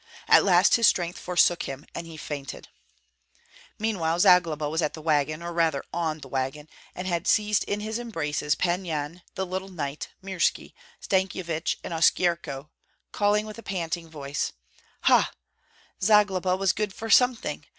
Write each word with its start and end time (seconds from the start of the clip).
At 0.27 0.43
last 0.43 0.77
his 0.77 0.87
strength 0.87 1.19
forsook 1.19 1.61
him, 1.69 1.85
and 1.93 2.07
he 2.07 2.17
fainted. 2.17 2.69
Meanwhile 3.77 4.19
Zagloba 4.21 4.67
was 4.67 4.81
at 4.81 4.95
the 4.95 5.01
wagon, 5.03 5.43
or 5.43 5.53
rather 5.53 5.83
on 5.93 6.21
the 6.21 6.27
wagon, 6.27 6.67
and 6.95 7.05
had 7.05 7.27
seized 7.27 7.63
in 7.65 7.81
his 7.81 7.99
embraces 7.99 8.55
Pan 8.55 8.83
Yan, 8.83 9.21
the 9.35 9.45
little 9.45 9.69
knight, 9.69 10.09
Mirski, 10.19 10.73
Stankyevich, 10.99 11.77
and 11.83 11.93
Oskyerko, 11.93 12.69
calling 13.11 13.45
with 13.45 13.63
panting 13.63 14.09
voice, 14.09 14.53
"Ha! 15.01 15.31
Zagloba 16.01 16.55
was 16.55 16.73
good 16.73 16.95
for 16.95 17.11
something! 17.11 17.63